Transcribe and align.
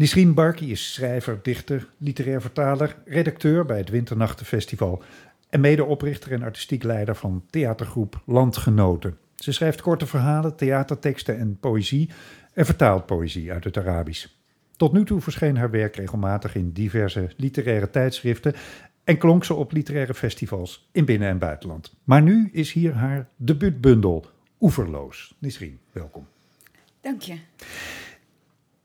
Nisrien 0.00 0.34
Barky 0.34 0.64
is 0.64 0.92
schrijver, 0.92 1.38
dichter, 1.42 1.88
literair 1.98 2.40
vertaler, 2.40 2.96
redacteur 3.04 3.64
bij 3.64 3.78
het 3.78 3.88
Winternachtenfestival 3.88 5.02
en 5.50 5.60
medeoprichter 5.60 6.32
en 6.32 6.42
artistiek 6.42 6.82
leider 6.82 7.16
van 7.16 7.44
theatergroep 7.50 8.20
Landgenoten. 8.26 9.18
Ze 9.34 9.52
schrijft 9.52 9.80
korte 9.80 10.06
verhalen, 10.06 10.56
theaterteksten 10.56 11.38
en 11.38 11.58
poëzie 11.60 12.10
en 12.54 12.64
vertaalt 12.64 13.06
poëzie 13.06 13.52
uit 13.52 13.64
het 13.64 13.76
Arabisch. 13.76 14.26
Tot 14.76 14.92
nu 14.92 15.04
toe 15.04 15.20
verscheen 15.20 15.56
haar 15.56 15.70
werk 15.70 15.96
regelmatig 15.96 16.54
in 16.54 16.72
diverse 16.72 17.30
literaire 17.36 17.90
tijdschriften 17.90 18.54
en 19.04 19.18
klonk 19.18 19.44
ze 19.44 19.54
op 19.54 19.72
literaire 19.72 20.14
festivals 20.14 20.88
in 20.92 21.04
binnen- 21.04 21.28
en 21.28 21.38
buitenland. 21.38 21.94
Maar 22.04 22.22
nu 22.22 22.48
is 22.52 22.72
hier 22.72 22.94
haar 22.94 23.28
debuutbundel, 23.36 24.26
Oeverloos. 24.60 25.34
Nisrien, 25.38 25.78
welkom. 25.92 26.26
Dank 27.00 27.22
je. 27.22 27.38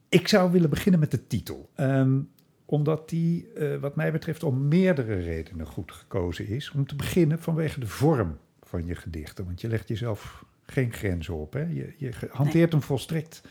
Ik 0.10 0.28
zou 0.28 0.52
willen 0.52 0.70
beginnen 0.70 1.00
met 1.00 1.12
de 1.12 1.28
titel. 1.28 1.70
Ehm, 1.76 2.20
omdat 2.66 3.10
die, 3.10 3.54
eh, 3.54 3.80
wat 3.80 3.96
mij 3.96 4.12
betreft, 4.12 4.44
om 4.44 4.68
meerdere 4.68 5.16
redenen 5.16 5.66
goed 5.66 5.92
gekozen 5.92 6.48
is. 6.48 6.72
Om 6.72 6.88
te 6.88 6.96
beginnen 6.96 7.40
vanwege 7.40 7.80
de 7.80 7.88
vorm 7.88 8.38
van 8.62 8.86
je 8.86 8.96
gedichten. 8.96 9.46
Want 9.46 9.62
je 9.62 9.68
legt 9.68 9.88
jezelf 9.88 10.46
geen 10.66 10.94
grenzen 10.94 11.34
op. 11.34 11.54
Hè? 11.54 11.62
Je, 11.62 11.94
je 11.98 12.12
hanteert 12.30 12.74
een 12.74 12.82
volstrekt 12.82 13.42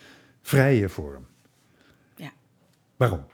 vrije 0.43 0.89
vorm. 0.89 1.27
Ja. 2.17 2.33
Waarom? 2.97 3.25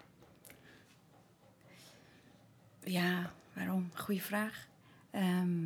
Ja, 2.85 3.31
waarom? 3.53 3.91
Goeie 3.95 4.23
vraag. 4.23 4.67
Ehm, 5.11 5.65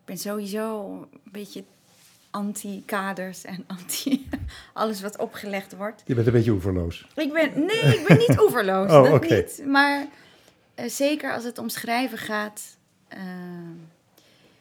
ik 0.00 0.04
ben 0.04 0.18
sowieso 0.18 0.90
een 1.24 1.30
beetje 1.32 1.64
anti-kaders 2.30 3.44
en 3.44 3.64
anti 3.66 4.28
alles 4.72 5.00
wat 5.00 5.18
opgelegd 5.18 5.76
wordt. 5.76 6.02
Je 6.06 6.14
bent 6.14 6.26
een 6.26 6.32
beetje 6.32 6.50
oeverloos. 6.50 7.06
Ik 7.14 7.32
ben, 7.32 7.64
nee, 7.66 7.98
ik 7.98 8.04
ben 8.08 8.18
niet 8.18 8.40
oeverloos. 8.40 8.90
Oh, 8.96 9.10
dat 9.10 9.28
niet. 9.28 9.62
Maar 9.66 10.06
eh, 10.74 10.88
zeker 10.88 11.32
als 11.32 11.44
het 11.44 11.58
om 11.58 11.68
schrijven 11.68 12.18
gaat, 12.18 12.76
ehm, 13.08 13.72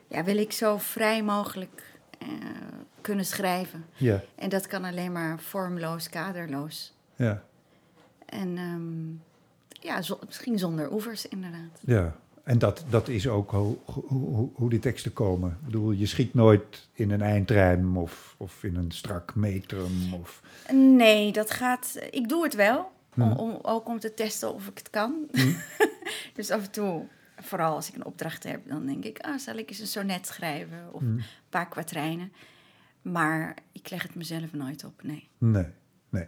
ja, 0.08 0.24
wil 0.24 0.38
ik 0.38 0.52
zo 0.52 0.78
vrij 0.78 1.24
mogelijk 1.24 1.84
eh, 2.20 2.28
kunnen 3.02 3.26
schrijven. 3.26 3.86
Ja, 3.96 4.22
En 4.36 4.50
dat 4.50 4.68
kan 4.68 4.84
alleen 4.84 5.12
maar 5.12 5.40
vormloos, 5.40 6.10
kaderloos. 6.10 6.94
ja, 7.16 7.44
En 8.26 8.58
ehm, 8.58 9.29
ja, 9.80 10.02
zo- 10.02 10.20
misschien 10.26 10.60
zonder 10.60 10.92
oevers 10.94 11.28
inderdaad. 11.28 11.80
ja. 11.80 12.16
En 12.44 12.60
dat, 12.60 12.84
dat 12.90 13.08
is 13.08 13.28
ook 13.28 13.52
hoe, 13.52 13.78
hoe, 13.86 14.04
hoe- 14.08 14.50
hoe 14.54 14.70
die 14.70 14.80
teksten 14.80 15.14
komen. 15.14 15.50
Ik 15.50 15.66
bedoel, 15.66 15.92
je 15.92 16.06
schiet 16.06 16.34
nooit 16.34 16.88
in 16.94 17.12
een 17.12 17.22
eindrijm 17.22 17.98
of, 17.98 18.36
of 18.38 18.64
in 18.64 18.76
een 18.76 18.92
strak 18.92 19.36
metrum. 19.36 20.14
Of, 20.14 20.42
Nee, 20.74 21.32
dat 21.32 21.52
gaat. 21.52 22.00
Ik 22.12 22.30
doe 22.30 22.44
het 22.44 22.54
wel. 22.56 22.92
Om, 23.16 23.24
Hmm. 23.24 23.32
om, 23.38 23.60
ook 23.62 23.88
om 23.88 24.00
te 24.00 24.14
testen 24.14 24.54
of 24.54 24.68
ik 24.68 24.78
het 24.78 24.90
kan. 24.90 25.28
dus 26.36 26.52
af 26.52 26.64
en 26.64 26.72
toe, 26.72 27.06
vooral 27.38 27.76
als 27.76 27.88
ik 27.90 27.96
een 27.96 28.06
opdracht 28.06 28.44
heb, 28.44 28.68
dan 28.70 28.86
denk 28.86 29.04
ik, 29.06 29.20
ah, 29.20 29.38
zal 29.38 29.56
ik 29.56 29.70
eens 29.70 29.80
een 29.80 29.88
sonnet 29.88 30.28
schrijven 30.28 30.90
of 30.94 31.00
Hmm. 31.02 31.18
een 31.18 31.24
paar 31.50 31.68
kwartrijnen. 31.68 32.32
Maar 33.02 33.56
ik 33.72 33.90
leg 33.90 34.04
het 34.04 34.16
mezelf 34.16 34.54
nooit 34.54 34.84
op, 34.84 35.04
nee. 35.04 35.28
Nee, 35.38 35.66
nee. 36.10 36.26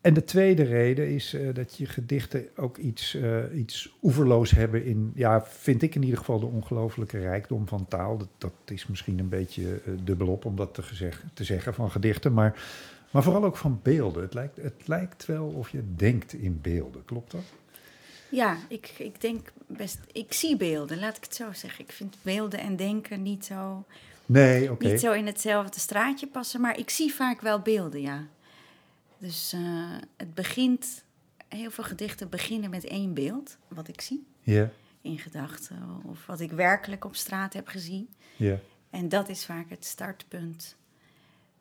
En 0.00 0.14
de 0.14 0.24
tweede 0.24 0.62
reden 0.62 1.08
is 1.08 1.34
eh, 1.34 1.54
dat 1.54 1.76
je 1.76 1.86
gedichten 1.86 2.48
ook 2.56 2.76
iets, 2.76 3.14
eh, 3.14 3.58
iets 3.58 3.96
oeverloos 4.02 4.50
hebben 4.50 4.84
in, 4.84 5.12
ja, 5.14 5.44
vind 5.46 5.82
ik 5.82 5.94
in 5.94 6.02
ieder 6.02 6.18
geval 6.18 6.40
de 6.40 6.46
ongelooflijke 6.46 7.18
rijkdom 7.18 7.68
van 7.68 7.88
taal. 7.88 8.18
Dat, 8.18 8.28
dat 8.38 8.52
is 8.64 8.86
misschien 8.86 9.18
een 9.18 9.28
beetje 9.28 9.80
eh, 9.84 9.92
dubbelop 10.04 10.44
om 10.44 10.56
dat 10.56 10.74
te, 10.74 10.82
gezegd, 10.82 11.22
te 11.34 11.44
zeggen 11.44 11.74
van 11.74 11.90
gedichten, 11.90 12.32
maar, 12.32 12.62
maar 13.10 13.22
vooral 13.22 13.44
ook 13.44 13.56
van 13.56 13.80
beelden. 13.82 14.22
Het 14.22 14.34
lijkt, 14.34 14.56
het 14.56 14.82
lijkt 14.88 15.26
wel 15.26 15.46
of 15.46 15.70
je 15.70 15.82
denkt 15.96 16.32
in 16.32 16.58
beelden, 16.62 17.04
klopt 17.04 17.30
dat? 17.30 17.44
Ja, 18.28 18.56
ik, 18.68 18.94
ik 18.98 19.20
denk 19.20 19.52
best. 19.66 19.98
Ik 20.12 20.32
zie 20.32 20.56
beelden, 20.56 20.98
laat 20.98 21.16
ik 21.16 21.24
het 21.24 21.34
zo 21.34 21.52
zeggen. 21.52 21.84
Ik 21.84 21.92
vind 21.92 22.16
beelden 22.22 22.60
en 22.60 22.76
denken 22.76 23.22
niet 23.22 23.44
zo, 23.44 23.84
Nee, 24.26 24.70
oké. 24.70 24.88
niet 24.88 25.00
zo 25.00 25.12
in 25.12 25.26
hetzelfde 25.26 25.80
straatje 25.80 26.26
passen, 26.26 26.60
maar 26.60 26.78
ik 26.78 26.90
zie 26.90 27.14
vaak 27.14 27.40
wel 27.40 27.60
beelden, 27.60 28.00
ja. 28.00 28.26
Dus 29.20 29.52
eh, 29.52 29.60
het 30.16 30.34
begint, 30.34 31.04
heel 31.48 31.70
veel 31.70 31.84
gedichten 31.84 32.28
beginnen 32.28 32.70
met 32.70 32.84
één 32.84 33.14
beeld, 33.14 33.58
wat 33.68 33.88
ik 33.88 34.00
zie. 34.00 34.26
In 35.00 35.18
gedachten 35.18 36.02
of 36.04 36.26
wat 36.26 36.40
ik 36.40 36.50
werkelijk 36.50 37.04
op 37.04 37.16
straat 37.16 37.52
heb 37.52 37.68
gezien. 37.68 38.08
En 38.90 39.08
dat 39.08 39.28
is 39.28 39.44
vaak 39.44 39.70
het 39.70 39.84
startpunt. 39.84 40.76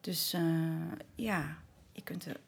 Dus 0.02 0.34
eh, 0.34 0.42
ja, 1.16 1.58
je 1.92 2.02
kunt 2.03 2.25
er. 2.25 2.40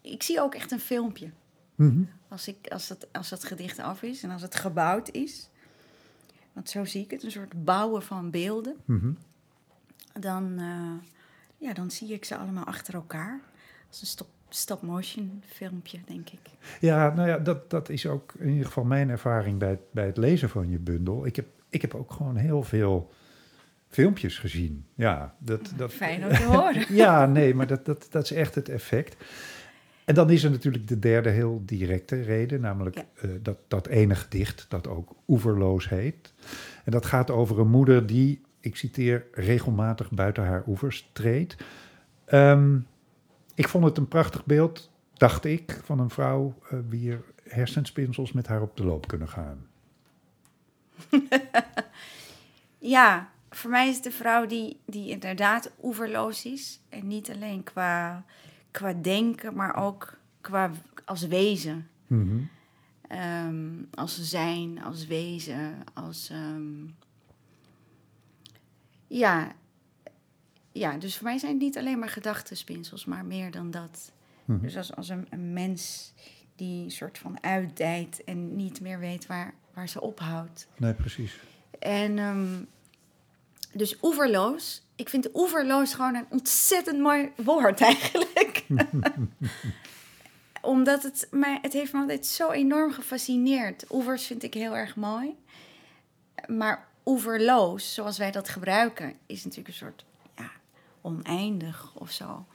Ik 0.00 0.22
zie 0.22 0.40
ook 0.40 0.54
echt 0.54 0.70
een 0.70 0.80
filmpje. 0.80 1.30
Mhm. 1.74 2.02
Als, 2.28 2.48
ik, 2.48 2.68
als, 2.68 2.88
het, 2.88 3.06
als 3.12 3.30
het 3.30 3.44
gedicht 3.44 3.78
af 3.78 4.02
is 4.02 4.22
en 4.22 4.30
als 4.30 4.42
het 4.42 4.54
gebouwd 4.54 5.10
is. 5.10 5.48
Want 6.52 6.70
zo 6.70 6.84
zie 6.84 7.02
ik 7.02 7.10
het, 7.10 7.22
een 7.22 7.30
soort 7.30 7.64
bouwen 7.64 8.02
van 8.02 8.30
beelden. 8.30 8.76
Mhm. 8.84 9.12
Dan, 10.20 10.58
eh, 10.58 11.10
ja, 11.58 11.72
dan 11.72 11.90
zie 11.90 12.12
ik 12.12 12.24
ze 12.24 12.36
allemaal 12.36 12.64
achter 12.64 12.94
elkaar. 12.94 13.40
Een 14.00 14.06
stop, 14.06 14.28
stop-motion 14.48 15.42
filmpje, 15.46 15.98
denk 16.06 16.30
ik. 16.30 16.38
Ja, 16.80 17.14
nou 17.14 17.28
ja, 17.28 17.38
dat, 17.38 17.70
dat 17.70 17.88
is 17.88 18.06
ook 18.06 18.32
in 18.38 18.48
ieder 18.48 18.66
geval 18.66 18.84
mijn 18.84 19.08
ervaring 19.10 19.58
bij, 19.58 19.68
het- 19.68 19.90
bij 19.90 20.06
het 20.06 20.16
lezen 20.16 20.48
van 20.48 20.70
je 20.70 20.78
bundel. 20.78 21.26
Ik 21.26 21.36
heb, 21.36 21.46
ik 21.68 21.80
heb 21.82 21.94
ook 21.94 22.12
gewoon 22.12 22.36
heel 22.36 22.62
veel 22.62 23.12
filmpjes 23.88 24.38
gezien. 24.38 24.84
Ja, 24.94 25.34
dat, 25.38 25.72
dat, 25.76 25.92
Fijn 25.92 26.22
om 26.24 26.28
te 26.30 26.42
horen. 26.52 26.94
ja, 26.94 27.26
nee, 27.26 27.54
maar 27.54 27.66
dat, 27.66 27.84
dat, 27.84 28.06
dat 28.10 28.24
is 28.24 28.30
echt 28.32 28.54
het 28.54 28.68
effect. 28.68 29.16
En 30.04 30.14
dan 30.14 30.30
is 30.30 30.44
er 30.44 30.50
natuurlijk 30.50 30.88
de 30.88 30.98
derde 30.98 31.30
heel 31.30 31.62
directe 31.64 32.20
reden, 32.22 32.60
namelijk 32.60 32.96
Ja. 32.96 33.04
eh, 33.14 33.30
dat, 33.42 33.58
dat 33.68 33.86
ene 33.86 34.14
gedicht 34.14 34.66
dat 34.68 34.88
ook 34.88 35.14
Oeverloos 35.28 35.88
heet. 35.88 36.32
En 36.84 36.92
dat 36.92 37.06
gaat 37.06 37.30
over 37.30 37.58
een 37.58 37.68
moeder 37.70 38.06
die, 38.06 38.40
ik 38.60 38.76
citeer, 38.76 39.26
regelmatig 39.32 40.10
buiten 40.10 40.44
haar 40.44 40.64
oevers 40.66 41.10
treedt. 41.12 41.56
Ehm, 42.24 42.78
ik 43.56 43.68
vond 43.68 43.84
het 43.84 43.98
een 43.98 44.08
prachtig 44.08 44.44
beeld, 44.44 44.90
dacht 45.14 45.44
ik, 45.44 45.80
van 45.84 45.98
een 45.98 46.10
vrouw 46.10 46.54
eh 46.70 46.78
wier 46.88 47.24
hersenspinsels 47.42 48.32
met 48.32 48.46
haar 48.46 48.62
op 48.62 48.76
de 48.76 48.84
loop 48.84 49.08
kunnen 49.08 49.28
gaan. 49.28 49.66
Ja, 52.78 53.30
voor 53.50 53.70
mij 53.70 53.88
is 53.88 53.94
het 53.94 54.04
de 54.04 54.10
vrouw 54.10 54.46
die, 54.46 54.80
die 54.84 55.10
inderdaad 55.10 55.72
oeverloos 55.82 56.44
is. 56.44 56.80
En 56.88 57.06
niet 57.06 57.30
alleen 57.30 57.62
qua, 57.62 58.24
qua 58.70 58.92
denken, 58.92 59.54
maar 59.54 59.76
ook 59.76 60.18
qua 60.40 60.70
als 61.04 61.26
wezen. 61.26 61.88
Mhm. 62.06 62.38
Ehm, 63.08 63.68
als 63.94 64.22
zijn, 64.22 64.82
als 64.82 65.06
wezen, 65.06 65.84
als... 65.94 66.30
ehm, 66.30 66.86
ja. 69.06 69.52
Ja, 70.78 70.96
dus 70.96 71.16
voor 71.16 71.26
mij 71.26 71.38
zijn 71.38 71.52
het 71.52 71.60
niet 71.60 71.78
alleen 71.78 71.98
maar 71.98 72.08
gedachtenspinsels, 72.08 73.04
maar 73.04 73.24
meer 73.24 73.50
dan 73.50 73.70
dat. 73.70 74.12
Mhm. 74.44 74.60
Dus 74.60 74.76
als, 74.76 74.96
als 74.96 75.08
een, 75.08 75.26
een 75.30 75.52
mens 75.52 76.12
die 76.56 76.84
een 76.84 76.90
soort 76.90 77.18
van 77.18 77.42
uitdijt 77.42 78.24
en 78.24 78.56
niet 78.56 78.80
meer 78.80 78.98
weet 78.98 79.26
waar, 79.26 79.54
waar 79.74 79.88
ze 79.88 80.00
ophoudt. 80.00 80.68
Nee, 80.76 80.94
precies. 80.94 81.38
En 81.78 82.18
ehm, 82.18 82.64
dus 83.72 83.96
oeverloos. 84.02 84.82
Ik 84.96 85.08
vind 85.08 85.28
oeverloos 85.34 85.94
gewoon 85.94 86.14
een 86.14 86.26
ontzettend 86.30 87.00
mooi 87.00 87.30
woord 87.36 87.80
eigenlijk. 87.80 88.66
Omdat 90.62 91.02
het 91.02 91.28
mij, 91.30 91.58
het 91.62 91.72
heeft 91.72 91.92
me 91.92 92.00
altijd 92.00 92.26
zo 92.26 92.50
enorm 92.50 92.92
gefascineerd. 92.92 93.84
Oevers 93.90 94.26
vind 94.26 94.42
ik 94.42 94.54
heel 94.54 94.76
erg 94.76 94.96
mooi. 94.96 95.36
Maar 96.46 96.88
oeverloos, 97.04 97.94
zoals 97.94 98.18
wij 98.18 98.30
dat 98.30 98.48
gebruiken, 98.48 99.14
is 99.26 99.44
natuurlijk 99.44 99.68
een 99.68 99.74
soort 99.74 100.04
oneindig 101.06 101.94
of 101.94 102.10
zo. 102.10 102.46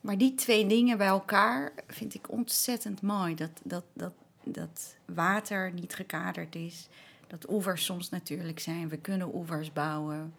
Maar 0.00 0.18
die 0.18 0.34
twee 0.34 0.66
dingen 0.66 0.98
bij 0.98 1.06
elkaar 1.06 1.72
vind 1.86 2.14
ik 2.14 2.30
ontzettend 2.30 3.02
mooi. 3.02 3.34
Dat, 3.34 3.50
dat, 3.62 3.84
dat, 3.92 4.12
dat 4.44 4.96
water 5.04 5.72
niet 5.72 5.94
gekaderd 5.94 6.54
is. 6.54 6.88
Dat 7.26 7.50
oevers 7.50 7.84
soms 7.84 8.08
natuurlijk 8.08 8.60
zijn. 8.60 8.88
We 8.88 8.96
kunnen 8.96 9.34
oevers 9.34 9.72
bouwen. 9.72 10.34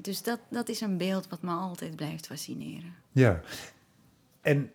Dus 0.00 0.22
dat, 0.22 0.40
dat 0.48 0.68
is 0.68 0.80
een 0.80 0.96
beeld 0.96 1.28
wat 1.28 1.42
me 1.42 1.50
altijd 1.50 1.96
blijft 1.96 2.26
fascineren. 2.26 2.94
Ja. 3.12 3.40
En 4.40 4.70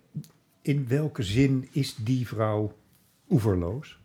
in 0.61 0.87
welke 0.87 1.23
zin 1.23 1.67
is 1.71 1.95
die 1.95 2.27
vrouw 2.27 2.73
oeverloos? 3.29 3.99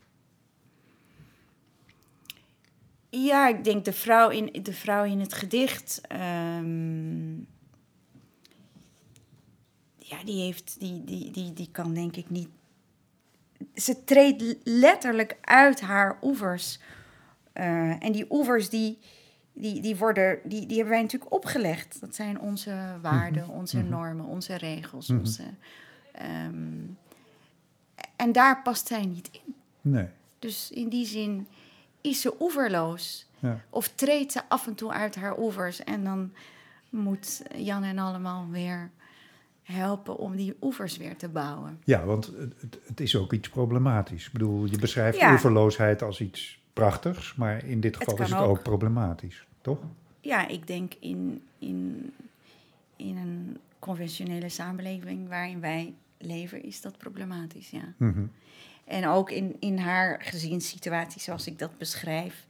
Ja, 3.24 3.48
ik 3.48 3.64
denk 3.64 3.84
de 3.84 3.92
vrouw 3.92 4.30
in, 4.30 4.62
de 4.62 4.72
vrouw 4.72 5.04
in 5.04 5.20
het 5.20 5.32
gedicht. 5.32 6.00
ehm, 6.08 7.34
ja, 9.98 10.24
die 10.24 10.40
heeft. 10.40 10.76
Die, 10.78 11.04
die, 11.04 11.30
die, 11.30 11.52
die 11.52 11.68
kan 11.72 11.94
denk 11.94 12.16
ik 12.16 12.30
niet. 12.30 12.48
Ze 13.74 14.04
treedt 14.04 14.56
letterlijk 14.64 15.36
uit 15.40 15.80
haar 15.80 16.18
oevers. 16.22 16.78
Eh, 17.52 18.04
en 18.04 18.12
die 18.12 18.26
oevers 18.30 18.68
die, 18.68 18.98
die, 19.52 19.80
die, 19.80 19.96
worden, 19.96 20.38
die, 20.44 20.66
die 20.66 20.76
hebben 20.76 20.94
wij 20.94 21.02
natuurlijk 21.02 21.32
opgelegd. 21.32 22.00
Dat 22.00 22.14
zijn 22.14 22.40
onze 22.40 22.98
waarden, 23.02 23.48
onze 23.48 23.82
normen, 23.82 24.24
onze 24.24 24.54
regels. 24.56 25.08
Mhm. 25.08 25.18
Onze, 25.18 25.42
ehm, 26.12 26.84
en 28.16 28.32
daar 28.32 28.62
past 28.62 28.86
zij 28.86 29.04
niet 29.04 29.30
in. 29.32 29.54
Nee. 29.80 30.08
Dus 30.38 30.70
in 30.70 30.88
die 30.88 31.06
zin 31.06 31.46
is 32.06 32.20
ze 32.20 32.34
oeverloos. 32.40 33.26
Ja. 33.38 33.60
Of 33.70 33.88
treedt 33.88 34.32
ze 34.32 34.40
af 34.48 34.66
en 34.66 34.74
toe 34.74 34.92
uit 34.92 35.14
haar 35.16 35.38
oevers. 35.38 35.84
En 35.84 36.04
dan 36.04 36.32
moet 36.90 37.42
Jan 37.56 37.82
en 37.82 37.98
allemaal 37.98 38.46
weer 38.50 38.90
helpen 39.62 40.16
om 40.16 40.36
die 40.36 40.56
oevers 40.60 40.96
weer 40.96 41.16
te 41.16 41.28
bouwen. 41.28 41.80
Ja, 41.84 42.04
want 42.04 42.32
het, 42.86 43.00
is 43.00 43.16
ook 43.16 43.32
iets 43.32 43.48
problematisch. 43.48 44.26
Ik 44.26 44.32
bedoel, 44.32 44.64
je 44.64 44.78
beschrijft 44.78 45.18
Ja. 45.18 45.32
oeverloosheid 45.32 46.02
als 46.02 46.20
iets 46.20 46.60
prachtigs, 46.72 47.34
maar 47.34 47.64
in 47.64 47.80
dit 47.80 47.94
Het 47.94 48.04
geval 48.04 48.24
is 48.24 48.30
het 48.30 48.38
ook 48.40 48.48
ook. 48.48 48.62
problematisch, 48.62 49.46
toch? 49.60 49.78
Ja, 50.20 50.48
ik 50.48 50.66
denk 50.66 50.94
in, 51.00 51.42
in, 51.58 52.12
in 52.96 53.16
een 53.16 53.58
conventionele 53.78 54.48
samenleving 54.48 55.28
waarin 55.28 55.60
wij 55.60 55.94
leven, 56.18 56.62
is 56.62 56.80
dat 56.80 56.98
problematisch, 56.98 57.70
ja. 57.70 57.94
Mhm. 57.96 58.24
En 58.86 59.06
ook 59.06 59.30
in, 59.30 59.56
in 59.60 59.78
haar 59.78 60.20
gezinssituatie, 60.22 61.20
zoals 61.20 61.46
ik 61.46 61.58
dat 61.58 61.78
beschrijf 61.78 62.44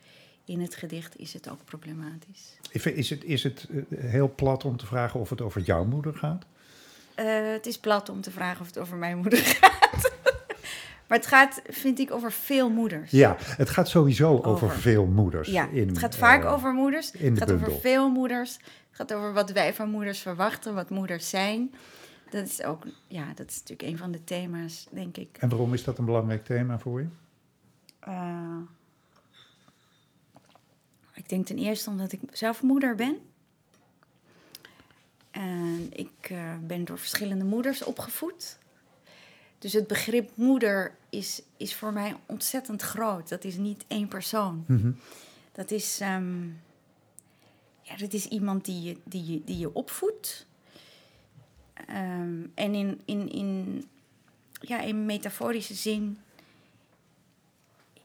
in 0.44 0.60
het 0.60 0.74
gedicht, 0.74 1.18
is 1.18 1.32
het 1.32 1.48
ook 1.50 1.64
problematisch. 1.64 2.58
Is 2.72 3.10
het, 3.10 3.24
is 3.24 3.42
het 3.42 3.66
eh, 3.70 3.98
heel 4.04 4.32
plat 4.34 4.64
om 4.64 4.76
te 4.76 4.86
vragen 4.86 5.20
of 5.20 5.30
het 5.30 5.40
over 5.40 5.60
jouw 5.60 5.84
moeder 5.84 6.14
gaat? 6.14 6.44
Eh, 7.14 7.26
het 7.52 7.66
is 7.66 7.78
plat 7.78 8.08
om 8.08 8.20
te 8.20 8.30
vragen 8.30 8.60
of 8.60 8.66
het 8.66 8.78
over 8.78 8.96
mijn 8.96 9.16
moeder 9.18 9.38
gaat. 9.60 10.12
maar 11.06 11.18
het 11.18 11.26
gaat, 11.26 11.62
vind 11.68 11.98
ik, 11.98 12.10
over 12.12 12.32
veel 12.32 12.70
moeders. 12.70 13.10
Ja, 13.10 13.36
het 13.40 13.70
gaat 13.70 13.88
sowieso 13.88 14.36
over, 14.36 14.48
Over. 14.50 14.70
veel 14.70 15.06
moeders. 15.06 15.48
Ja, 15.48 15.68
in, 15.72 15.88
het 15.88 15.98
gaat 15.98 16.16
vaak 16.16 16.44
eh, 16.44 16.52
over 16.52 16.72
moeders. 16.72 17.10
in 17.10 17.30
Het 17.30 17.38
gaat 17.38 17.48
bundel. 17.48 17.66
over 17.68 17.80
veel 17.80 18.10
moeders. 18.10 18.52
Het 18.56 19.08
gaat 19.08 19.12
over 19.12 19.32
wat 19.32 19.50
wij 19.50 19.74
van 19.74 19.90
moeders 19.90 20.18
verwachten, 20.18 20.74
wat 20.74 20.90
moeders 20.90 21.28
zijn. 21.30 21.74
Dat 22.30 22.46
is 22.46 22.62
ook, 22.62 22.86
ja, 23.08 23.32
dat 23.34 23.50
is 23.50 23.58
natuurlijk 23.58 23.88
een 23.88 23.98
van 23.98 24.12
de 24.12 24.24
thema's, 24.24 24.86
denk 24.90 25.16
ik. 25.16 25.36
En 25.40 25.48
waarom 25.48 25.74
is 25.74 25.84
dat 25.84 25.98
een 25.98 26.04
belangrijk 26.04 26.44
thema 26.44 26.78
voor 26.78 27.00
je? 27.00 27.06
Eh, 27.98 28.58
ik 31.14 31.28
denk 31.28 31.46
ten 31.46 31.58
eerste 31.58 31.90
omdat 31.90 32.12
ik 32.12 32.20
zelf 32.32 32.62
moeder 32.62 32.94
ben. 32.94 33.18
En 35.30 35.88
ik 35.92 36.10
eh, 36.20 36.54
ben 36.66 36.84
door 36.84 36.98
verschillende 36.98 37.44
moeders 37.44 37.84
opgevoed. 37.84 38.58
Dus 39.58 39.72
het 39.72 39.86
begrip 39.86 40.30
moeder 40.34 40.94
is, 41.10 41.42
is 41.56 41.74
voor 41.74 41.92
mij 41.92 42.16
ontzettend 42.26 42.82
groot. 42.82 43.28
Dat 43.28 43.44
is 43.44 43.56
niet 43.56 43.84
één 43.88 44.08
persoon. 44.08 44.64
Mhm. 44.66 44.90
Dat 45.52 45.70
is, 45.70 46.00
ehm, 46.00 46.46
ja, 47.82 47.96
dat 47.98 48.12
is 48.12 48.26
iemand 48.26 48.64
die 48.64 48.82
je, 48.82 48.96
die 49.04 49.32
je, 49.32 49.44
die 49.44 49.58
je 49.58 49.74
opvoedt. 49.74 50.46
Ehm, 51.88 52.32
en 52.54 52.74
in, 52.74 53.00
in, 53.04 53.30
in, 53.32 53.84
ja, 54.60 54.80
in 54.80 55.06
metaforische 55.06 55.74
zin 55.74 56.18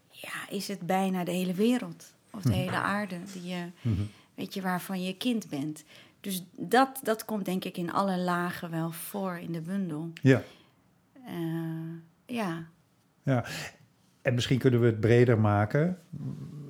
ja, 0.09 0.49
is 0.49 0.67
het 0.67 0.79
bijna 0.79 1.23
de 1.23 1.31
hele 1.31 1.53
wereld. 1.53 2.13
Of 2.31 2.41
de 2.41 2.53
hele 2.53 2.75
aarde, 2.77 3.15
die 3.33 3.43
je, 3.43 3.65
Mhm. 3.81 4.01
weet 4.35 4.53
je, 4.53 4.61
waarvan 4.61 5.03
je 5.03 5.17
kind 5.17 5.49
bent. 5.49 5.83
Dus 6.21 6.43
dat, 6.57 6.99
dat 7.03 7.25
komt 7.25 7.45
denk 7.45 7.63
ik 7.65 7.77
in 7.77 7.91
alle 7.91 8.17
lagen 8.17 8.69
wel 8.71 8.91
voor 8.91 9.37
in 9.37 9.51
de 9.51 9.61
bundel. 9.61 10.11
Ja, 10.21 10.43
Eh, 11.25 11.35
ja, 12.25 12.65
ja. 13.23 13.45
En 14.21 14.33
misschien 14.33 14.57
kunnen 14.59 14.79
we 14.79 14.85
het 14.85 14.99
breder 14.99 15.39
maken 15.39 15.99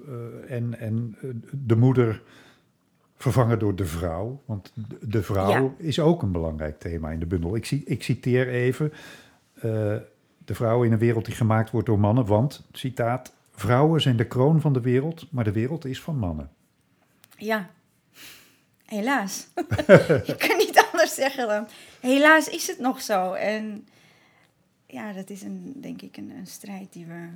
eh, 0.07 0.51
en, 0.55 0.79
en 0.79 1.15
eh, 1.21 1.29
de 1.51 1.75
moeder 1.75 2.21
vervangen 3.21 3.59
door 3.59 3.75
de 3.75 3.85
vrouw. 3.85 4.41
Want 4.45 4.73
de- 5.01 5.23
vrouw 5.23 5.49
Ja. 5.49 5.71
is 5.77 5.99
ook 5.99 6.21
een 6.21 6.31
belangrijk 6.31 6.79
thema 6.79 7.09
in 7.11 7.19
de 7.19 7.25
bundel. 7.25 7.55
Ik, 7.55 7.71
ik 7.71 8.03
citeer 8.03 8.47
even 8.49 8.93
eh, 9.53 9.61
de 10.45 10.53
vrouw 10.55 10.83
in 10.83 10.91
een 10.91 10.97
wereld 10.99 11.25
die 11.25 11.35
gemaakt 11.35 11.71
wordt 11.71 11.87
door 11.87 11.99
mannen. 11.99 12.25
Want, 12.25 12.67
citaat, 12.71 13.33
vrouwen 13.51 14.01
zijn 14.01 14.17
de 14.17 14.27
kroon 14.27 14.61
van 14.61 14.73
de 14.73 14.81
wereld, 14.81 15.27
maar 15.31 15.43
de 15.43 15.51
wereld 15.51 15.85
is 15.85 16.01
van 16.01 16.17
mannen. 16.17 16.49
Ja, 17.37 17.69
helaas. 18.85 19.47
Je 20.27 20.35
kan 20.37 20.57
niet 20.57 20.87
anders 20.91 21.15
zeggen 21.15 21.47
dan. 21.47 21.67
Helaas 21.99 22.49
is 22.49 22.67
het 22.67 22.79
nog 22.79 23.01
zo. 23.01 23.33
En 23.33 23.87
ja, 24.85 25.13
dat 25.13 25.29
is 25.29 25.41
een, 25.41 25.73
denk 25.81 26.01
ik 26.01 26.17
een, 26.17 26.29
een 26.37 26.47
strijd 26.47 26.93
die 26.93 27.05
we, 27.05 27.27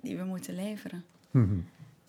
die 0.00 0.16
we 0.16 0.24
moeten 0.24 0.54
leveren. 0.54 1.04
Mhm. 1.30 1.56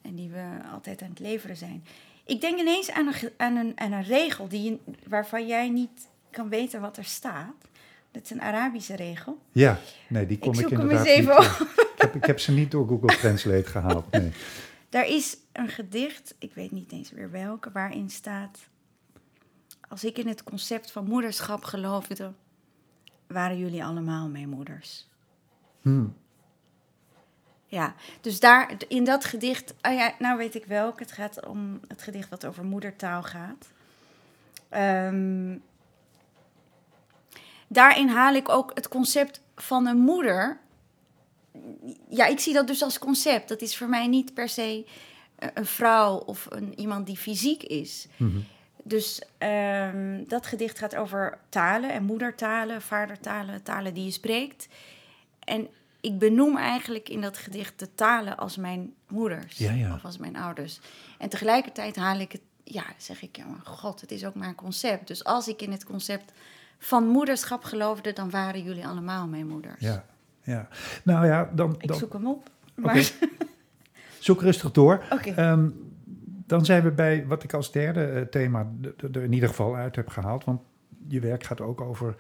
En 0.02 0.16
die 0.16 0.30
we 0.30 0.44
altijd 0.72 1.02
aan 1.02 1.10
het 1.10 1.20
leveren 1.20 1.58
zijn. 1.58 1.84
Ik 2.26 2.42
denk 2.42 2.60
ineens 2.60 2.92
aan 2.92 3.08
een, 3.08 3.32
aan 3.38 3.56
een, 3.56 3.72
aan 3.76 3.92
een 3.92 4.04
regel 4.04 4.48
die, 4.48 4.82
waarvan 5.08 5.48
jij 5.48 5.70
niet 5.70 6.08
kan 6.32 6.50
weten 6.50 6.82
wat 6.82 6.98
er 6.98 7.04
staat. 7.04 7.56
Dat 8.12 8.24
is 8.24 8.30
een 8.30 8.42
Arabische 8.42 8.96
regel. 8.96 9.42
Ja, 9.52 9.80
nee, 10.08 10.26
die 10.26 10.38
kom 10.38 10.54
Ik 10.54 10.60
ik, 10.60 10.70
inderdaad 10.70 11.06
eens 11.06 11.08
even 11.08 11.36
niet... 11.40 11.60
ik, 11.60 11.94
heb, 11.98 12.16
ik 12.16 12.26
heb 12.26 12.40
ze 12.40 12.52
niet 12.52 12.72
door 12.72 12.88
Google 12.88 13.18
Translate 13.18 13.66
gehaald, 13.70 14.12
nee. 14.12 14.32
Daar 14.90 15.08
is 15.08 15.38
een 15.52 15.70
gedicht, 15.70 16.36
ik 16.40 16.54
weet 16.54 16.72
niet 16.72 16.92
eens 16.92 17.12
meer 17.12 17.32
welke, 17.32 17.72
waarin 17.72 18.10
staat... 18.10 18.60
Als 19.90 20.04
ik 20.04 20.18
in 20.18 20.28
het 20.28 20.44
concept 20.44 20.92
van 20.92 21.06
moederschap 21.06 21.64
geloofde, 21.64 22.34
waren 23.28 23.58
jullie 23.58 23.84
allemaal 23.84 24.30
mijn 24.30 24.50
moeders. 24.50 25.08
Hmm. 25.82 26.16
Ja, 27.76 27.96
dus 28.22 28.40
daar, 28.40 28.72
in 28.88 29.04
dat 29.04 29.26
gedicht, 29.26 29.74
oh 29.82 29.94
ja, 29.94 30.16
nou 30.20 30.38
weet 30.38 30.56
ik 30.56 30.66
welk. 30.66 31.00
Het 31.00 31.12
gaat 31.12 31.46
om 31.46 31.80
het 31.88 32.02
gedicht 32.02 32.30
wat 32.30 32.46
over 32.46 32.64
moedertaal 32.66 33.24
gaat. 33.24 33.68
Ehm, 34.70 35.58
daarin 37.68 38.08
haal 38.08 38.34
ik 38.34 38.50
ook 38.50 38.72
het 38.74 38.88
concept 38.88 39.42
van 39.56 39.88
een 39.88 39.98
moeder. 39.98 40.60
Ja, 42.10 42.26
ik 42.26 42.40
zie 42.40 42.54
dat 42.54 42.68
dus 42.68 42.84
als 42.84 43.00
concept. 43.00 43.48
Dat 43.48 43.62
is 43.62 43.78
voor 43.78 43.90
mij 43.90 44.08
niet 44.08 44.34
per 44.34 44.50
se 44.50 44.86
eh, 45.36 45.50
een 45.54 45.66
vrouw 45.66 46.16
of 46.18 46.48
een, 46.50 46.80
iemand 46.80 47.06
die 47.06 47.18
fysiek 47.18 47.64
is. 47.64 48.08
Mhm. 48.18 48.40
Dus 48.84 49.22
ehm, 49.38 50.24
dat 50.28 50.46
gedicht 50.46 50.78
gaat 50.78 50.96
over 50.96 51.38
talen 51.50 51.92
en 51.92 52.04
moedertalen, 52.04 52.82
vadertalen, 52.82 53.64
talen 53.64 53.94
die 53.94 54.06
je 54.06 54.12
spreekt. 54.12 54.68
En 55.40 55.68
ik 56.06 56.20
benoem 56.20 56.58
eigenlijk 56.58 57.10
in 57.10 57.22
dat 57.22 57.38
gedicht 57.38 57.80
de 57.80 57.96
talen 57.96 58.38
als 58.38 58.58
mijn 58.58 58.94
moeders 59.08 59.58
Ja, 59.58 59.72
ja. 59.72 59.94
of 59.94 60.06
als 60.06 60.18
mijn 60.18 60.36
ouders. 60.36 60.80
En 61.18 61.30
tegelijkertijd 61.30 61.96
haal 61.96 62.20
ik 62.20 62.32
het, 62.32 62.42
ja, 62.64 62.84
zeg 62.98 63.22
ik, 63.22 63.36
ja, 63.36 63.46
maar 63.46 63.62
god, 63.64 64.02
het 64.02 64.12
is 64.12 64.26
ook 64.26 64.36
maar 64.36 64.48
een 64.48 64.56
concept. 64.56 65.08
Dus 65.08 65.24
als 65.24 65.48
ik 65.48 65.62
in 65.62 65.72
het 65.72 65.86
concept 65.86 66.32
van 66.78 67.08
moederschap 67.08 67.64
geloofde, 67.64 68.14
dan 68.14 68.30
waren 68.30 68.64
jullie 68.64 68.88
allemaal 68.88 69.28
mijn 69.28 69.48
moeders. 69.48 69.80
Ja, 69.80 70.06
ja. 70.44 70.68
Nou 71.04 71.26
ja, 71.26 71.50
dan, 71.54 71.76
Ik 71.80 71.88
dan 71.88 71.98
zoek 71.98 72.14
hem 72.14 72.28
op. 72.28 72.50
Maar, 72.76 73.12
zoek 74.20 74.42
rustig 74.42 74.72
door. 74.72 75.04
Oké. 75.10 75.30
Ehm, 75.30 75.70
dan 76.48 76.66
zijn 76.66 76.84
we 76.84 76.92
bij 76.92 77.28
wat 77.28 77.44
ik 77.44 77.54
als 77.54 77.72
derde 77.72 78.06
eh, 78.06 78.22
thema 78.22 78.72
er 79.12 79.24
in 79.24 79.34
ieder 79.34 79.50
geval 79.50 79.76
uit 79.76 79.96
heb 79.96 80.08
gehaald. 80.08 80.44
Want 80.44 80.62
je 81.08 81.20
werk 81.20 81.44
gaat 81.44 81.62
ook 81.62 81.82
over 81.82 82.16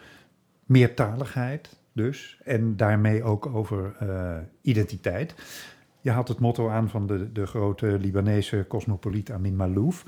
meertaligheid 0.65 1.69
dus. 1.95 2.39
En 2.43 2.75
daarmee 2.75 3.23
ook 3.23 3.45
over 3.45 3.95
eh, 3.99 4.37
identiteit. 4.61 5.35
Je 6.01 6.11
haalt 6.11 6.27
het 6.27 6.39
motto 6.39 6.69
aan 6.69 6.89
van 6.89 7.07
de, 7.07 7.31
de 7.31 7.45
grote 7.45 7.99
Libanese 7.99 8.65
cosmopoliet 8.67 9.31
Amin 9.31 9.55
Malouf. 9.55 10.05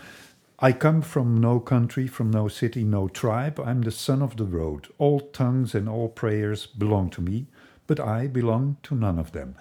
I 0.67 0.77
come 0.77 1.01
from 1.01 1.39
no 1.39 1.61
country, 1.61 2.07
from 2.07 2.29
no 2.29 2.47
city, 2.47 2.83
no 2.83 3.07
tribe. 3.07 3.61
I'm 3.61 3.83
the 3.83 3.89
son 3.89 4.21
of 4.21 4.33
the 4.35 4.47
road. 4.49 4.89
All 4.95 5.29
tongues 5.31 5.75
and 5.75 5.87
all 5.87 6.07
prayers 6.07 6.71
belong 6.71 7.11
to 7.11 7.21
me, 7.21 7.45
but 7.85 7.99
I 7.99 8.29
belong 8.31 8.75
to 8.81 8.95
none 8.95 9.19
of 9.19 9.29
them. 9.29 9.55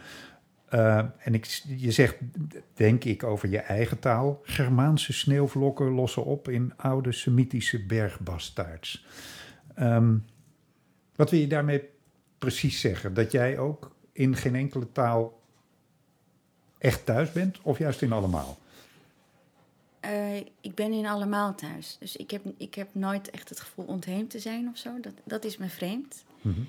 Uh, 0.74 0.98
en 1.18 1.34
ik, 1.34 1.44
je 1.76 1.90
zegt, 1.90 2.16
denk 2.74 3.04
ik, 3.04 3.22
over 3.24 3.48
je 3.48 3.58
eigen 3.58 3.98
taal. 3.98 4.40
Germaanse 4.42 5.12
sneeuwvlokken 5.12 5.90
lossen 5.90 6.24
op 6.24 6.48
in 6.48 6.72
oude 6.76 7.12
Semitische 7.12 7.86
bergbastaards. 7.86 9.06
Um, 9.78 10.24
wat 11.14 11.30
wil 11.30 11.40
je 11.40 11.46
daarmee 11.46 11.82
precies 12.46 12.80
zeggen? 12.80 13.14
Dat 13.14 13.32
jij 13.32 13.58
ook 13.58 13.90
in 14.12 14.36
geen 14.36 14.54
enkele 14.54 14.92
taal 14.92 15.40
echt 16.78 17.04
thuis 17.04 17.32
bent, 17.32 17.58
of 17.62 17.78
juist 17.78 18.02
in 18.02 18.12
allemaal? 18.12 18.58
Uh, 20.04 20.36
ik 20.36 20.74
ben 20.74 20.92
in 20.92 21.06
allemaal 21.06 21.54
thuis. 21.54 21.96
Dus 22.00 22.16
ik 22.16 22.30
heb, 22.30 22.42
ik 22.56 22.74
heb 22.74 22.88
nooit 22.92 23.30
echt 23.30 23.48
het 23.48 23.60
gevoel 23.60 23.84
ontheemd 23.84 24.30
te 24.30 24.38
zijn 24.38 24.68
of 24.68 24.78
zo. 24.78 25.00
Dat, 25.00 25.12
dat 25.24 25.44
is 25.44 25.56
me 25.56 25.68
vreemd. 25.68 26.24
Mm-hmm. 26.40 26.68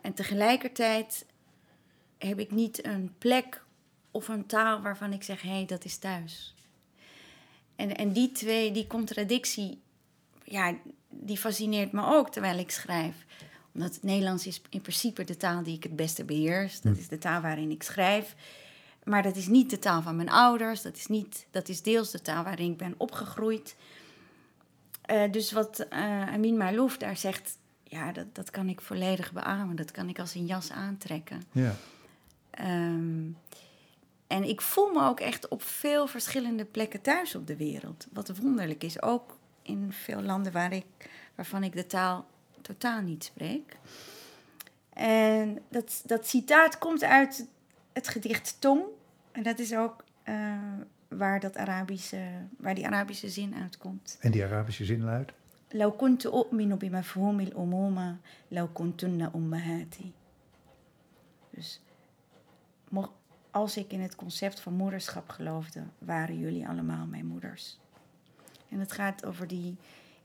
En 0.00 0.14
tegelijkertijd 0.14 1.26
heb 2.18 2.38
ik 2.38 2.50
niet 2.50 2.86
een 2.86 3.14
plek 3.18 3.64
of 4.10 4.28
een 4.28 4.46
taal 4.46 4.80
waarvan 4.80 5.12
ik 5.12 5.22
zeg: 5.22 5.42
hé, 5.42 5.48
hey, 5.48 5.66
dat 5.66 5.84
is 5.84 5.96
thuis. 5.96 6.54
En, 7.76 7.96
en 7.96 8.12
die 8.12 8.32
twee, 8.32 8.72
die 8.72 8.86
contradictie, 8.86 9.80
ja, 10.44 10.74
die 11.08 11.38
fascineert 11.38 11.92
me 11.92 12.04
ook 12.04 12.30
terwijl 12.30 12.58
ik 12.58 12.70
schrijf. 12.70 13.26
Omdat 13.78 13.94
het 13.94 14.02
Nederlands 14.02 14.46
is 14.46 14.60
in 14.70 14.80
principe 14.80 15.24
de 15.24 15.36
taal 15.36 15.62
die 15.62 15.76
ik 15.76 15.82
het 15.82 15.96
beste 15.96 16.24
beheers. 16.24 16.80
Dat 16.80 16.96
is 16.96 17.08
de 17.08 17.18
taal 17.18 17.40
waarin 17.40 17.70
ik 17.70 17.82
schrijf. 17.82 18.34
maar 19.04 19.22
dat 19.22 19.36
is 19.36 19.46
niet 19.46 19.70
de 19.70 19.78
taal 19.78 20.02
van 20.02 20.16
mijn 20.16 20.30
ouders. 20.30 20.82
Dat 20.82 20.96
is, 20.96 21.06
niet, 21.06 21.46
dat 21.50 21.68
is 21.68 21.82
deels 21.82 22.10
de 22.10 22.22
taal 22.22 22.44
waarin 22.44 22.70
ik 22.70 22.76
ben 22.76 22.94
opgegroeid. 22.96 23.76
Eh, 25.02 25.32
dus 25.32 25.52
wat 25.52 25.86
uh, 25.92 26.28
Amin 26.32 26.56
Malouf 26.56 26.96
daar 26.96 27.16
zegt, 27.16 27.58
ja, 27.82 28.12
dat, 28.12 28.34
dat 28.34 28.50
kan 28.50 28.68
ik 28.68 28.80
volledig 28.80 29.32
beamen. 29.32 29.76
Dat 29.76 29.90
kan 29.90 30.08
ik 30.08 30.18
als 30.18 30.34
een 30.34 30.46
jas 30.46 30.70
aantrekken. 30.70 31.42
Ja. 31.52 31.74
Ehm, 32.50 33.26
en 34.26 34.44
ik 34.48 34.60
voel 34.60 34.92
me 34.92 35.02
ook 35.02 35.20
echt 35.20 35.48
op 35.48 35.62
veel 35.62 36.06
verschillende 36.06 36.64
plekken 36.64 37.00
thuis 37.00 37.34
op 37.34 37.46
de 37.46 37.56
wereld. 37.56 38.06
Wat 38.12 38.38
wonderlijk 38.38 38.84
is, 38.84 39.02
ook 39.02 39.36
in 39.62 39.92
veel 39.92 40.22
landen 40.22 40.52
waar 40.52 40.72
ik, 40.72 41.10
waarvan 41.34 41.62
ik 41.62 41.72
de 41.72 41.86
taal 41.86 42.26
totaal 42.67 43.01
niet 43.01 43.23
spreek. 43.23 43.77
En 44.93 45.59
dat, 45.69 46.01
dat 46.05 46.27
citaat 46.27 46.77
komt 46.77 47.03
uit 47.03 47.47
het 47.93 48.07
gedicht 48.07 48.55
Tong. 48.59 48.83
En 49.31 49.43
dat 49.43 49.59
is 49.59 49.75
ook 49.75 50.03
uh, 50.29 50.53
waar, 51.07 51.39
dat 51.39 51.57
Arabische, 51.57 52.27
waar 52.57 52.75
die 52.75 52.85
Arabische 52.85 53.29
zin 53.29 53.55
uitkomt. 53.55 54.17
En 54.19 54.31
die 54.31 54.43
Arabische 54.43 54.85
zin 54.85 55.03
luidt? 55.03 55.33
لو 55.73 55.91
كنت 55.91 56.25
أؤمن 56.25 56.75
بمفهوم 56.75 57.39
الأمومة 57.39 58.17
لو 58.51 58.67
كنتن 58.67 59.21
أمهاتي. 59.35 60.11
Dus 61.49 61.81
als 63.51 63.77
ik 63.77 63.91
in 63.91 64.01
het 64.01 64.15
concept 64.15 64.59
van 64.59 64.73
moederschap 64.73 65.29
geloofde, 65.29 65.83
waren 65.97 66.39
jullie 66.39 66.67
allemaal 66.67 67.05
mijn 67.05 67.25
moeders. 67.25 67.79
En 68.69 68.79
het 68.79 68.91
gaat 68.91 69.25
over 69.25 69.47
die, 69.47 69.77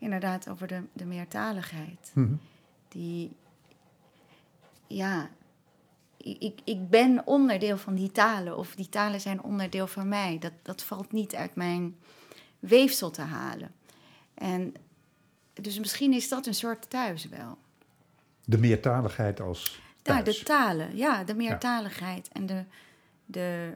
inderdaad, 0.04 0.50
over 0.50 0.68
de, 0.68 0.84
de 0.94 1.06
meertaligheid. 1.06 2.12
Mhm. 2.14 2.34
Die, 2.88 3.36
ja, 4.88 5.30
ik, 6.18 6.60
ik 6.64 6.90
ben 6.90 7.22
onderdeel 7.26 7.78
van 7.78 7.96
die 7.96 8.12
talen, 8.12 8.58
of 8.58 8.76
die 8.76 8.90
talen 8.90 9.22
zijn 9.22 9.44
onderdeel 9.44 9.88
van 9.88 10.08
mij. 10.08 10.38
Dat, 10.40 10.54
dat 10.62 10.84
valt 10.84 11.12
niet 11.12 11.36
uit 11.36 11.56
mijn 11.56 11.96
weefsel 12.60 13.12
te 13.12 13.22
halen. 13.22 13.72
En 14.34 14.74
dus 15.54 15.80
misschien 15.80 16.14
is 16.14 16.30
dat 16.30 16.46
een 16.46 16.54
soort 16.54 16.90
thuis 16.90 17.28
wel. 17.28 17.58
De 18.46 18.58
meertaligheid 18.58 19.42
als 19.42 19.82
thuis. 20.02 20.18
Ja, 20.18 20.24
de 20.24 20.44
talen, 20.44 20.96
ja, 20.98 21.24
de 21.24 21.36
meertaligheid 21.36 22.30
en 22.32 22.46
de, 22.46 22.64
de, 23.26 23.74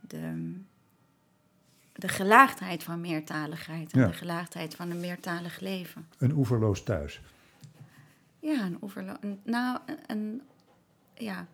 de, 0.00 0.54
de 1.98 2.08
gelaagdheid 2.08 2.82
van 2.82 3.00
meertaligheid 3.00 3.92
en 3.92 4.00
Ja. 4.00 4.06
de 4.06 4.12
gelaagdheid 4.12 4.74
van 4.74 4.90
een 4.90 5.00
meertalig 5.00 5.60
leven. 5.60 6.08
Een 6.18 6.32
oeverloos 6.32 6.82
thuis. 6.82 7.20
Ja, 8.40 8.60
een 8.64 8.78
oeverlo... 8.82 9.14
een- 9.20 9.40
Nou, 9.44 9.78
een, 9.86 9.98
een- 10.06 10.42
Ja. 11.14 11.46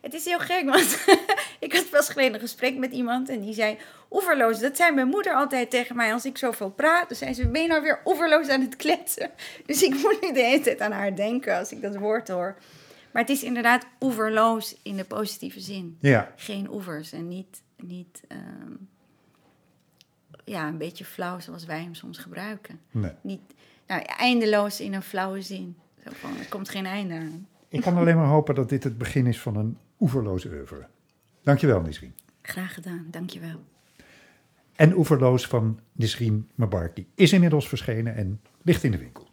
Het 0.00 0.14
is 0.14 0.24
heel 0.24 0.38
gek, 0.38 0.64
want 0.68 1.04
ik 1.66 1.72
had 1.72 1.90
pas 1.90 2.08
geleden 2.08 2.34
een 2.34 2.40
gesprek 2.40 2.76
met 2.76 2.92
iemand 2.92 3.28
en 3.28 3.40
die 3.40 3.54
zei... 3.54 3.78
Oeverloos, 4.10 4.60
dat 4.60 4.76
zei 4.76 4.92
mijn 4.94 5.08
moeder 5.08 5.34
altijd 5.34 5.70
tegen 5.70 5.96
mij 5.96 6.12
als 6.12 6.24
ik 6.24 6.38
zoveel 6.38 6.70
praat. 6.70 7.08
Dan 7.08 7.16
zei 7.18 7.34
ze, 7.34 7.48
ben 7.48 7.62
je 7.62 7.68
nou 7.68 7.82
weer 7.82 8.00
oeverloos 8.04 8.48
aan 8.48 8.60
het 8.60 8.76
kletsen? 8.76 9.30
Dus 9.66 9.82
ik 9.82 9.90
moet 9.94 10.18
nu 10.20 10.32
de 10.32 10.40
hele 10.42 10.60
tijd 10.62 10.80
aan 10.80 10.92
haar 10.92 11.16
denken 11.16 11.58
als 11.58 11.72
ik 11.72 11.82
dat 11.82 11.96
woord 11.96 12.28
hoor. 12.28 12.56
Maar 13.12 13.22
het 13.22 13.30
is 13.30 13.42
inderdaad 13.42 13.86
oeverloos 14.00 14.76
in 14.82 14.96
de 14.96 15.04
positieve 15.04 15.60
zin. 15.60 15.96
Ja, 16.00 16.32
Geen 16.36 16.70
oevers 16.72 17.12
en 17.12 17.28
niet... 17.28 17.62
niet 17.76 18.20
ehm, 18.28 18.72
ja, 20.44 20.68
een 20.68 20.78
beetje 20.78 21.04
flauw 21.04 21.40
zoals 21.40 21.64
wij 21.64 21.80
hem 21.80 21.94
soms 21.94 22.18
gebruiken. 22.18 22.80
nee. 22.90 23.12
Niet, 23.22 23.40
nou, 23.86 24.02
eindeloos 24.02 24.80
in 24.80 24.94
een 24.94 25.02
flauwe 25.02 25.42
zin. 25.42 25.76
Zo 26.04 26.10
van, 26.12 26.38
er 26.38 26.48
komt 26.48 26.68
geen 26.68 26.86
einde 26.86 27.14
aan. 27.14 27.48
Ik 27.68 27.80
kan 27.80 27.96
alleen 27.96 28.16
maar 28.16 28.26
hopen 28.26 28.54
dat 28.54 28.68
dit 28.68 28.84
het 28.84 28.98
begin 28.98 29.26
is 29.26 29.40
van 29.40 29.56
een 29.56 29.78
oeverloos 30.00 30.44
oeuvre. 30.44 30.86
Dankjewel, 31.42 31.80
Nisrien. 31.80 32.14
Graag 32.42 32.74
gedaan, 32.74 33.06
dankjewel. 33.10 33.64
En 34.76 34.96
Oeverloos 34.96 35.46
van 35.46 35.80
Nisrien 35.92 36.48
Mabarki 36.54 37.06
is 37.14 37.32
inmiddels 37.32 37.68
verschenen 37.68 38.14
en 38.14 38.40
ligt 38.62 38.82
in 38.82 38.90
de 38.90 38.98
winkel. 38.98 39.28